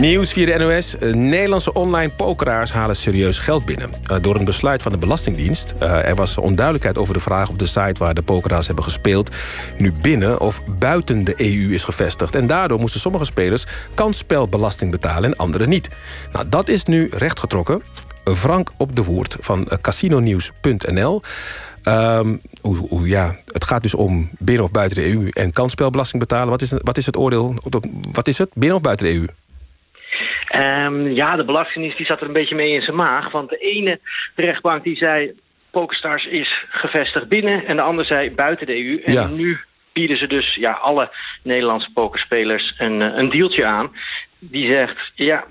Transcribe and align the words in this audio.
Nieuws 0.00 0.32
via 0.32 0.58
de 0.58 0.64
NOS. 0.64 0.98
Eh, 0.98 1.12
Nederlandse 1.12 1.72
online 1.72 2.10
pokeraars 2.10 2.72
halen 2.72 2.96
serieus 2.96 3.38
geld 3.38 3.64
binnen. 3.64 3.90
Uh, 4.10 4.16
door 4.20 4.36
een 4.36 4.44
besluit 4.44 4.82
van 4.82 4.92
de 4.92 4.98
Belastingdienst. 4.98 5.74
Uh, 5.82 6.08
er 6.08 6.14
was 6.14 6.38
onduidelijkheid 6.38 6.98
over 6.98 7.14
de 7.14 7.20
vraag 7.20 7.48
of 7.48 7.56
de 7.56 7.66
site 7.66 7.94
waar 7.98 8.14
de 8.14 8.22
pokeraars 8.22 8.66
hebben 8.66 8.84
gespeeld... 8.84 9.30
nu 9.78 9.92
binnen 10.00 10.40
of 10.40 10.60
buiten 10.78 11.24
de 11.24 11.34
EU 11.36 11.74
is 11.74 11.84
gevestigd. 11.84 12.34
En 12.34 12.46
daardoor 12.46 12.78
moesten 12.78 13.00
sommige 13.00 13.24
spelers 13.24 13.66
kansspelbelasting 13.94 14.90
betalen 14.90 15.30
en 15.30 15.36
anderen 15.36 15.68
niet. 15.68 15.88
Nou, 16.32 16.48
dat 16.48 16.68
is 16.68 16.84
nu 16.84 17.08
rechtgetrokken. 17.10 17.82
Frank 18.24 18.70
op 18.76 18.96
de 18.96 19.04
Woert 19.04 19.36
van 19.40 19.68
casinonieuws.nl. 19.80 21.22
Um, 21.82 22.40
hoe, 22.60 23.08
ja, 23.08 23.36
het 23.46 23.64
gaat 23.64 23.82
dus 23.82 23.94
om 23.94 24.30
binnen 24.38 24.64
of 24.64 24.70
buiten 24.70 24.98
de 24.98 25.12
EU 25.12 25.28
en 25.28 25.52
kansspelbelasting 25.52 26.22
betalen. 26.22 26.48
Wat 26.48 26.62
is, 26.62 26.72
wat 26.78 26.96
is 26.96 27.06
het 27.06 27.16
oordeel? 27.16 27.54
Wat 28.12 28.28
is 28.28 28.38
het? 28.38 28.50
Binnen 28.54 28.76
of 28.76 28.82
buiten 28.82 29.06
de 29.06 29.12
EU? 29.12 29.26
Um, 30.58 31.06
ja, 31.12 31.36
de 31.36 31.44
Belastingdienst 31.44 31.96
die 31.96 32.06
zat 32.06 32.20
er 32.20 32.26
een 32.26 32.32
beetje 32.32 32.54
mee 32.54 32.72
in 32.72 32.82
zijn 32.82 32.96
maag. 32.96 33.30
Want 33.30 33.50
de 33.50 33.58
ene 33.58 34.00
rechtbank 34.34 34.84
die 34.84 34.96
zei... 34.96 35.34
PokerStars 35.70 36.26
is 36.26 36.64
gevestigd 36.68 37.28
binnen 37.28 37.66
en 37.66 37.76
de 37.76 37.82
andere 37.82 38.06
zei 38.06 38.30
buiten 38.30 38.66
de 38.66 38.84
EU. 38.84 39.00
En 39.04 39.12
Ja. 39.12 39.26
nu 39.28 39.58
bieden 39.92 40.16
ze 40.18 40.26
dus 40.26 40.54
ja, 40.54 40.72
alle 40.72 41.10
Nederlandse 41.42 41.90
pokerspelers 41.94 42.74
een, 42.78 43.02
eh, 43.02 43.16
een 43.16 43.30
dealtje 43.30 43.64
aan. 43.64 43.96
Die 44.38 44.72
zegt, 44.72 45.12
ja, 45.14 45.44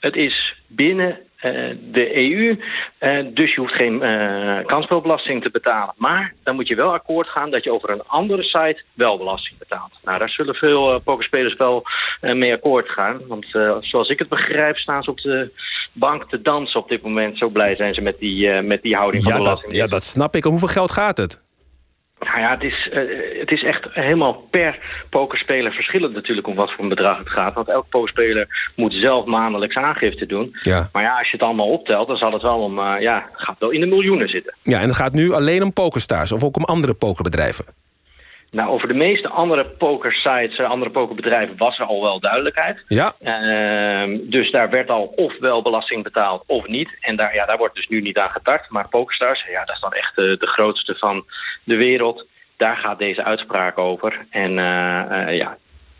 het 0.00 0.16
is 0.16 0.54
binnen 0.66 1.18
de 1.40 2.16
EU, 2.16 2.58
eh, 2.98 3.26
dus 3.34 3.54
je 3.54 3.60
hoeft 3.60 3.74
geen 3.74 4.02
eh, 4.02 4.66
kansspelbelasting 4.66 5.42
te 5.42 5.50
betalen. 5.50 5.94
Maar 5.96 6.34
dan 6.42 6.54
moet 6.54 6.68
je 6.68 6.74
wel 6.74 6.92
akkoord 6.92 7.28
gaan 7.28 7.50
dat 7.50 7.64
je 7.64 7.72
over 7.72 7.90
een 7.90 8.06
andere 8.06 8.42
site 8.42 8.82
wel 8.94 9.18
belasting 9.18 9.58
betaalt. 9.58 9.92
Nou, 10.04 10.18
daar 10.18 10.30
zullen 10.30 10.54
veel 10.54 10.94
eh, 10.94 11.00
pokerspelers 11.04 11.56
wel 11.56 11.84
eh, 12.20 12.34
mee 12.34 12.52
akkoord 12.52 12.88
gaan. 12.88 13.20
Want 13.26 13.54
eh, 13.54 13.76
zoals 13.80 14.08
ik 14.08 14.18
het 14.18 14.28
begrijp, 14.28 14.76
staan 14.76 15.02
ze 15.02 15.10
op 15.10 15.20
de 15.20 15.50
bank 15.92 16.28
te 16.28 16.42
dansen 16.42 16.80
op 16.80 16.88
dit 16.88 17.02
moment. 17.02 17.38
Zo 17.38 17.48
blij 17.48 17.76
zijn 17.76 17.94
ze 17.94 18.00
met 18.00 18.18
die, 18.18 18.50
eh, 18.50 18.64
met 18.64 18.82
die 18.82 18.96
houding 18.96 19.22
van 19.22 19.32
de 19.32 19.38
dat, 19.38 19.46
belasting. 19.46 19.82
ja, 19.82 19.86
dat 19.86 20.04
snap 20.04 20.36
ik. 20.36 20.44
Om 20.44 20.50
hoeveel 20.50 20.68
geld 20.68 20.92
gaat 20.92 21.16
het? 21.16 21.42
Nou 22.20 22.40
ja, 22.40 22.50
het 22.50 22.62
is, 22.62 22.88
eh, 22.92 23.40
het 23.40 23.50
is 23.50 23.62
echt 23.62 23.86
helemaal 23.90 24.32
per 24.50 24.78
pokerspeler 25.10 25.72
verschillend 25.72 26.14
natuurlijk 26.14 26.46
om 26.46 26.54
wat 26.54 26.72
voor 26.72 26.82
een 26.82 26.88
bedrag 26.88 27.18
het 27.18 27.28
gaat. 27.28 27.54
Want 27.54 27.68
elke 27.68 27.88
pokerspeler 27.88 28.72
moet 28.76 28.92
zelf 28.92 29.24
maandelijks 29.24 29.76
aangifte 29.76 30.26
doen. 30.26 30.56
Ja. 30.58 30.88
Maar 30.92 31.02
ja, 31.02 31.18
als 31.18 31.30
je 31.30 31.36
het 31.36 31.46
allemaal 31.46 31.70
optelt, 31.70 32.08
dan 32.08 32.16
zal 32.16 32.32
het 32.32 32.42
wel 32.42 32.58
om, 32.58 32.78
eh, 32.78 33.00
ja, 33.00 33.28
gaat 33.32 33.58
wel 33.58 33.70
in 33.70 33.80
de 33.80 33.86
miljoenen 33.86 34.28
zitten. 34.28 34.54
Ja, 34.62 34.80
en 34.80 34.88
het 34.88 34.96
gaat 34.96 35.12
nu 35.12 35.32
alleen 35.32 35.62
om 35.62 35.72
pokerstars 35.72 36.32
of 36.32 36.44
ook 36.44 36.56
om 36.56 36.64
andere 36.64 36.94
pokerbedrijven. 36.94 37.64
Nou, 38.50 38.70
over 38.70 38.88
de 38.88 38.94
meeste 38.94 39.28
andere 39.28 39.64
pokersites, 39.64 40.58
eh, 40.58 40.70
andere 40.70 40.90
pokerbedrijven 40.90 41.56
was 41.56 41.78
er 41.78 41.84
al 41.84 42.02
wel 42.02 42.20
duidelijkheid. 42.20 42.84
Ja, 42.86 43.14
Ehm, 43.98 44.18
dus 44.22 44.50
daar 44.50 44.70
werd 44.70 44.90
al 44.90 45.12
ofwel 45.16 45.62
belasting 45.62 46.02
betaald 46.02 46.42
of 46.46 46.66
niet. 46.66 46.88
En 47.00 47.16
daar, 47.16 47.34
ja, 47.34 47.46
daar 47.46 47.56
wordt 47.56 47.74
dus 47.74 47.88
nu 47.88 48.00
niet 48.00 48.18
aan 48.18 48.30
getart. 48.30 48.70
Maar 48.70 48.88
PokerStars, 48.88 49.44
ja, 49.50 49.64
dat 49.64 49.74
is 49.74 49.80
dan 49.80 49.92
echt 49.92 50.18
eh, 50.18 50.24
de 50.24 50.46
grootste 50.46 50.94
van 50.94 51.24
de 51.64 51.76
wereld. 51.76 52.26
Daar 52.56 52.76
gaat 52.76 52.98
deze 52.98 53.24
uitspraak 53.24 53.78
over. 53.78 54.26
En 54.30 54.50
eh, 54.50 55.36
ja, 55.36 55.56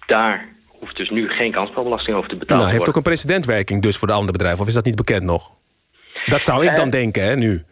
daar 0.06 0.48
hoeft 0.66 0.96
dus 0.96 1.10
nu 1.10 1.28
geen 1.28 1.52
kansspelbelasting 1.52 2.16
over 2.16 2.28
te 2.28 2.36
betalen 2.36 2.62
nou, 2.62 2.74
heeft 2.74 2.88
ook 2.88 2.96
een 2.96 3.02
precedentwerking 3.02 3.82
dus 3.82 3.96
voor 3.96 4.08
de 4.08 4.14
andere 4.14 4.32
bedrijven. 4.32 4.60
Of 4.60 4.66
is 4.68 4.74
dat 4.74 4.84
niet 4.84 4.96
bekend 4.96 5.22
nog? 5.22 5.50
Dat 6.26 6.42
zou 6.42 6.66
ik 6.66 6.76
dan 6.76 6.88
denken, 6.88 7.22
hè, 7.22 7.36
nu. 7.36 7.62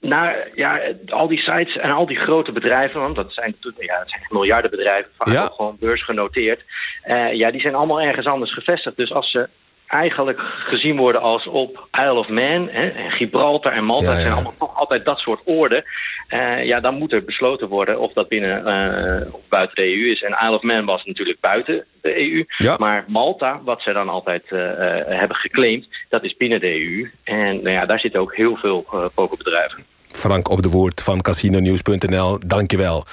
Nou 0.00 0.36
ja, 0.54 0.80
al 1.06 1.28
die 1.28 1.38
sites 1.38 1.76
en 1.76 1.90
al 1.90 2.06
die 2.06 2.16
grote 2.18 2.52
bedrijven, 2.52 3.00
want 3.00 3.16
dat 3.16 3.32
zijn, 3.32 3.54
ja, 3.78 3.98
dat 3.98 4.08
zijn 4.10 4.22
miljarden 4.28 4.70
bedrijven, 4.70 5.10
vaak 5.16 5.34
Ja. 5.34 5.50
gewoon 5.56 5.76
beursgenoteerd. 5.80 6.62
eh, 7.02 7.32
ja, 7.32 7.50
die 7.50 7.60
zijn 7.60 7.74
allemaal 7.74 8.00
ergens 8.00 8.26
anders 8.26 8.52
gevestigd. 8.52 8.96
Dus 8.96 9.12
als 9.12 9.30
ze 9.30 9.48
eigenlijk 9.86 10.40
gezien 10.40 10.96
worden 10.96 11.20
als 11.20 11.46
op 11.46 11.88
Isle 11.92 12.12
of 12.18 12.28
Man 12.28 12.68
hè, 12.70 12.88
en 12.88 13.10
Gibraltar 13.10 13.72
en 13.72 13.84
Malta, 13.84 14.10
Ja, 14.10 14.16
zijn 14.20 14.32
allemaal 14.32 14.54
toch 14.58 14.76
altijd 14.76 15.04
dat 15.04 15.18
soort 15.18 15.40
oorden. 15.44 15.84
eh, 16.28 16.64
ja, 16.64 16.80
dan 16.80 16.94
moet 16.94 17.12
er 17.12 17.24
besloten 17.24 17.68
worden 17.68 17.98
of 18.00 18.12
dat 18.12 18.28
binnen 18.28 18.66
eh, 18.66 19.34
of 19.34 19.40
buiten 19.48 19.74
de 19.76 19.90
EU 19.96 20.10
is. 20.10 20.22
En 20.22 20.36
Isle 20.42 20.54
of 20.56 20.62
Man 20.62 20.84
was 20.84 21.04
natuurlijk 21.04 21.40
buiten 21.40 21.84
de 22.02 22.18
EU. 22.32 22.44
Ja. 22.58 22.76
Maar 22.78 23.04
Malta, 23.06 23.60
wat 23.64 23.82
zij 23.82 23.92
dan 23.92 24.08
altijd 24.08 24.44
eh, 24.48 24.58
hebben 25.06 25.36
geclaimd, 25.36 25.86
dat 26.08 26.24
is 26.24 26.36
binnen 26.36 26.60
de 26.60 26.80
EU. 26.80 27.10
En 27.24 27.62
nou 27.62 27.70
ja, 27.70 27.86
daar 27.86 28.00
zitten 28.00 28.20
ook 28.20 28.34
heel 28.34 28.56
veel 28.56 28.84
eh, 28.92 29.04
pokerbedrijven. 29.14 29.84
Frank 30.12 30.50
op 30.50 30.62
de 30.62 30.68
Woert 30.68 31.02
van 31.02 31.20
casinonieuws.nl. 31.20 32.38
Dank 32.46 32.70
je 32.70 32.76
wel. 32.76 33.04